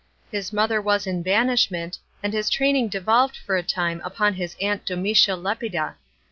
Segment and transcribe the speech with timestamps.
[0.33, 4.01] Hi, mother was in banish ment, ami his training d v«»l ed 'or a time
[4.03, 5.93] upon his aunt Domitia Lepida.